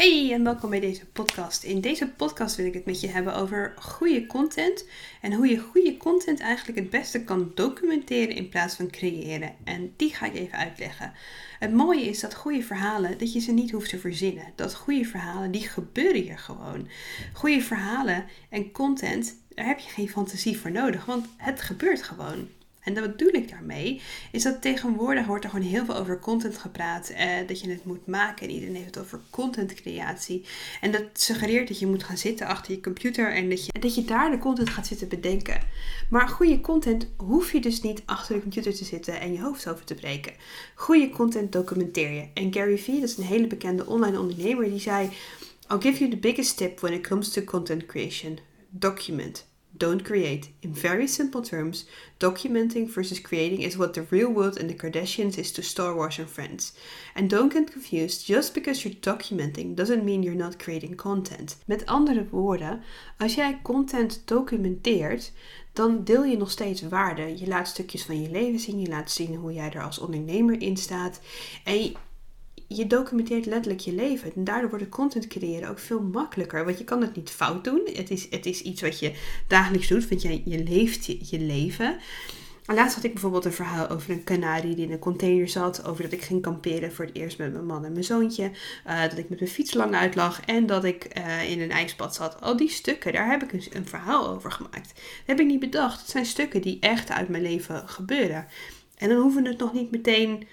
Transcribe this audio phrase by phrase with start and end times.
[0.00, 1.62] Hey en welkom bij deze podcast.
[1.62, 4.84] In deze podcast wil ik het met je hebben over goede content
[5.20, 9.54] en hoe je goede content eigenlijk het beste kan documenteren in plaats van creëren.
[9.64, 11.12] En die ga ik even uitleggen.
[11.58, 14.52] Het mooie is dat goede verhalen, dat je ze niet hoeft te verzinnen.
[14.54, 16.88] Dat goede verhalen, die gebeuren hier gewoon.
[17.32, 22.48] Goede verhalen en content, daar heb je geen fantasie voor nodig, want het gebeurt gewoon.
[22.80, 24.00] En wat bedoel ik daarmee?
[24.32, 27.08] Is dat tegenwoordig wordt er gewoon heel veel over content gepraat.
[27.08, 30.44] Eh, dat je het moet maken en iedereen heeft het over contentcreatie.
[30.80, 33.94] En dat suggereert dat je moet gaan zitten achter je computer en dat je, dat
[33.94, 35.60] je daar de content gaat zitten bedenken.
[36.10, 39.68] Maar goede content hoef je dus niet achter de computer te zitten en je hoofd
[39.68, 40.32] over te breken.
[40.74, 42.28] Goede content documenteer je.
[42.34, 45.08] En Gary Vee, dat is een hele bekende online ondernemer, die zei:
[45.68, 48.38] I'll give you the biggest tip when it comes to content creation.
[48.70, 49.49] Document.
[49.80, 50.50] Don't create.
[50.60, 51.86] In very simple terms,
[52.18, 56.18] documenting versus creating is what the real world and the Kardashians is to Star Wars
[56.18, 56.74] and Friends.
[57.14, 61.56] And don't get confused, just because you're documenting doesn't mean you're not creating content.
[61.64, 62.82] Met andere woorden,
[63.18, 65.32] als jij content documenteert,
[65.72, 67.38] dan deel je nog steeds waarde.
[67.38, 70.62] Je laat stukjes van je leven zien, je laat zien hoe jij er als ondernemer
[70.62, 71.20] in staat.
[71.64, 71.94] En
[72.76, 74.34] je documenteert letterlijk je leven.
[74.34, 76.64] En daardoor wordt het content creëren ook veel makkelijker.
[76.64, 77.88] Want je kan het niet fout doen.
[77.92, 79.12] Het is, het is iets wat je
[79.46, 81.98] dagelijks doet, want je, je leeft je, leven.
[82.66, 85.84] Laatst had ik bijvoorbeeld een verhaal over een kanarie die in een container zat.
[85.84, 88.50] Over dat ik ging kamperen voor het eerst met mijn man en mijn zoontje.
[88.86, 92.14] Uh, dat ik met mijn fiets lang uitlag en dat ik uh, in een ijsbad
[92.14, 92.40] zat.
[92.40, 94.88] Al die stukken, daar heb ik een, een verhaal over gemaakt.
[94.94, 96.00] Dat heb ik niet bedacht.
[96.00, 98.46] Het zijn stukken die echt uit mijn leven gebeuren.
[98.96, 100.46] En dan hoeven het nog niet meteen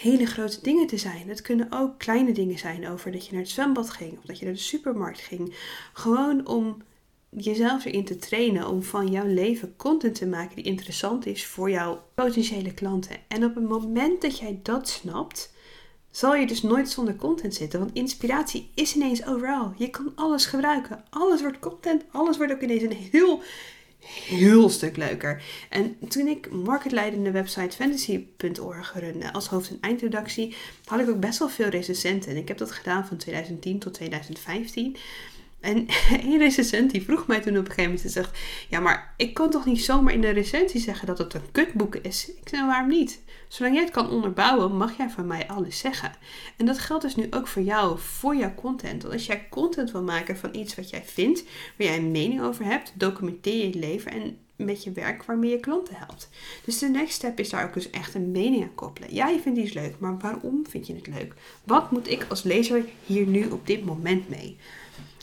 [0.00, 1.28] hele grote dingen te zijn.
[1.28, 4.38] Het kunnen ook kleine dingen zijn over dat je naar het zwembad ging of dat
[4.38, 5.54] je naar de supermarkt ging.
[5.92, 6.82] Gewoon om
[7.30, 11.70] jezelf erin te trainen om van jouw leven content te maken die interessant is voor
[11.70, 13.16] jouw potentiële klanten.
[13.28, 15.52] En op het moment dat jij dat snapt,
[16.10, 17.78] zal je dus nooit zonder content zitten.
[17.78, 19.72] Want inspiratie is ineens overal.
[19.76, 21.04] Je kan alles gebruiken.
[21.10, 22.04] Alles wordt content.
[22.10, 23.42] Alles wordt ook ineens een heel
[24.06, 25.42] heel stuk leuker.
[25.68, 30.54] En toen ik marketleidende website fantasy.org runde als hoofd- en eindredactie,
[30.84, 32.30] had ik ook best wel veel recensenten.
[32.30, 34.96] En ik heb dat gedaan van 2010 tot 2015.
[35.60, 35.86] En
[36.24, 38.38] een recensent die vroeg mij toen op een gegeven moment, zegt,
[38.68, 41.96] ja maar ik kan toch niet zomaar in de recensie zeggen dat het een kutboek
[41.96, 42.30] is?
[42.40, 43.20] Ik zei, waarom niet?
[43.48, 46.12] Zolang jij het kan onderbouwen, mag jij van mij alles zeggen.
[46.56, 49.02] En dat geldt dus nu ook voor jou, voor jouw content.
[49.02, 51.42] Want als jij content wil maken van iets wat jij vindt,
[51.76, 55.60] waar jij een mening over hebt, documenteer je leven en met je werk waarmee je
[55.60, 56.28] klanten helpt.
[56.64, 59.14] Dus de next step is daar ook dus echt een mening aan koppelen.
[59.14, 61.34] Ja, je vindt iets leuk, maar waarom vind je het leuk?
[61.64, 64.56] Wat moet ik als lezer hier nu op dit moment mee?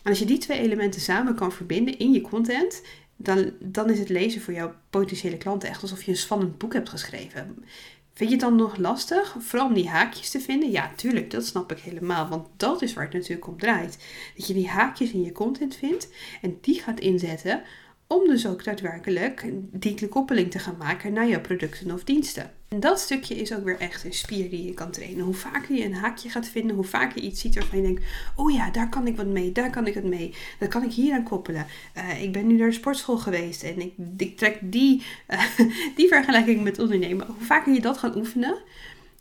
[0.06, 2.82] En als je die twee elementen samen kan verbinden in je content,
[3.16, 6.74] dan, dan is het lezen voor jouw potentiële klanten echt alsof je een spannend boek
[6.74, 7.66] hebt geschreven.
[8.14, 9.36] Vind je het dan nog lastig?
[9.40, 10.72] Vooral om die haakjes te vinden?
[10.72, 12.28] Ja, tuurlijk, dat snap ik helemaal.
[12.28, 13.98] Want dat is waar het natuurlijk om draait.
[14.36, 16.10] Dat je die haakjes in je content vindt
[16.42, 17.62] en die gaat inzetten
[18.08, 22.52] om dus ook daadwerkelijk die koppeling te gaan maken naar jouw producten of diensten.
[22.76, 25.26] En dat stukje is ook weer echt een spier die je kan trainen.
[25.26, 28.04] Hoe vaker je een haakje gaat vinden, hoe vaker je iets ziet waarvan je denkt:
[28.36, 30.92] oh ja, daar kan ik wat mee, daar kan ik wat mee, dat kan ik
[30.92, 31.66] hier aan koppelen.
[31.98, 35.42] Uh, ik ben nu naar de sportschool geweest en ik, ik trek die, uh,
[35.98, 37.26] die vergelijking met ondernemen.
[37.28, 38.58] Hoe vaker je dat gaat oefenen,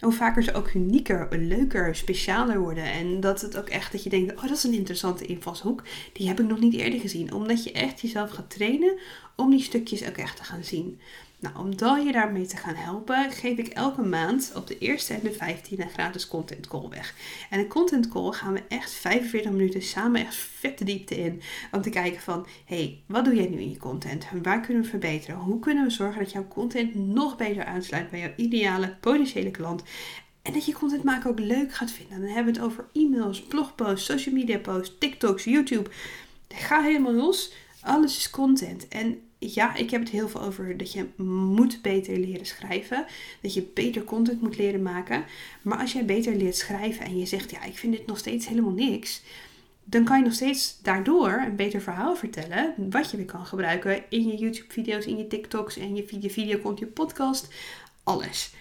[0.01, 2.85] hoe vaker ze ook unieker, leuker, specialer worden.
[2.85, 5.83] En dat het ook echt dat je denkt, oh dat is een interessante invalshoek.
[6.13, 7.33] Die heb ik nog niet eerder gezien.
[7.33, 8.99] Omdat je echt jezelf gaat trainen
[9.37, 11.01] om die stukjes ook echt te gaan zien.
[11.45, 15.21] Nou, om je daarmee te gaan helpen, geef ik elke maand op de eerste en
[15.23, 17.15] de 15 een gratis content call weg.
[17.51, 21.43] En een content call gaan we echt 45 minuten samen echt vet de diepte in.
[21.73, 24.27] Om te kijken van, hey, wat doe jij nu in je content?
[24.43, 25.37] Waar kunnen we verbeteren?
[25.37, 29.83] Hoe kunnen we zorgen dat jouw content nog beter aansluit bij jouw ideale potentiële klant?
[30.43, 32.21] En dat je content maken ook leuk gaat vinden.
[32.21, 35.91] Dan hebben we het over e-mails, blogposts, social media posts, TikToks, YouTube.
[36.49, 37.53] Ga helemaal los.
[37.81, 38.89] Alles is content.
[38.89, 39.19] En
[39.53, 43.07] ja, ik heb het heel veel over dat je moet beter leren schrijven.
[43.41, 45.25] Dat je beter content moet leren maken.
[45.63, 48.49] Maar als jij beter leert schrijven en je zegt, ja, ik vind dit nog steeds
[48.49, 49.23] helemaal niks.
[49.85, 52.75] Dan kan je nog steeds daardoor een beter verhaal vertellen.
[52.91, 56.75] Wat je weer kan gebruiken in je YouTube-video's, in je TikToks en je, je video,
[56.79, 57.49] je podcast.
[58.03, 58.53] Alles.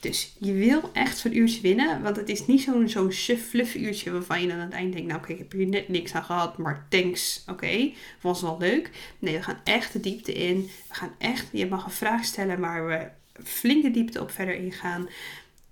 [0.00, 2.02] Dus je wil echt zo'n uurtje winnen.
[2.02, 5.08] Want het is niet zo'n zo'n fluff uurtje waarvan je dan aan het eind denkt...
[5.08, 7.90] Nou oké, ik heb hier net niks aan gehad, maar thanks, oké.
[8.20, 8.90] was wel leuk.
[9.18, 10.70] Nee, we gaan echt de diepte in.
[10.88, 13.08] We gaan echt, je mag een vraag stellen waar we
[13.44, 15.08] flinke diepte op verder ingaan.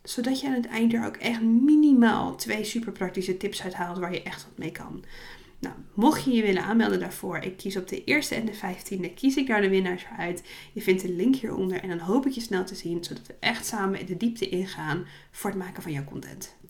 [0.03, 3.99] Zodat je aan het eind er ook echt minimaal twee super praktische tips uit haalt
[3.99, 5.05] waar je echt wat mee kan.
[5.67, 9.15] Nou, mocht je je willen aanmelden daarvoor, ik kies op de eerste en de vijftiende,
[9.15, 10.43] kies ik daar de winnaars uit.
[10.73, 13.35] Je vindt de link hieronder en dan hoop ik je snel te zien, zodat we
[13.41, 16.57] echt samen de diepte ingaan voor het maken van jouw content.